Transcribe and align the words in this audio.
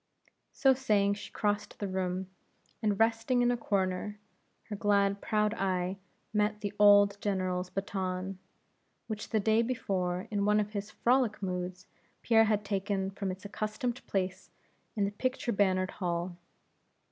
So 0.51 0.73
saying 0.73 1.13
she 1.13 1.31
crossed 1.31 1.77
the 1.77 1.87
room, 1.87 2.27
and 2.81 2.99
resting 2.99 3.43
in 3.43 3.51
a 3.51 3.55
corner 3.55 4.17
her 4.69 4.75
glad 4.75 5.21
proud 5.21 5.53
eye 5.53 5.97
met 6.33 6.61
the 6.61 6.73
old 6.79 7.21
General's 7.21 7.69
baton, 7.69 8.39
which 9.05 9.29
the 9.29 9.39
day 9.39 9.61
before 9.61 10.27
in 10.31 10.43
one 10.43 10.59
of 10.59 10.71
his 10.71 10.89
frolic 10.89 11.39
moods 11.43 11.85
Pierre 12.23 12.45
had 12.45 12.65
taken 12.65 13.11
from 13.11 13.29
its 13.29 13.45
accustomed 13.45 14.03
place 14.07 14.49
in 14.95 15.05
the 15.05 15.11
pictured 15.11 15.57
bannered 15.57 15.91
hall. 15.91 16.35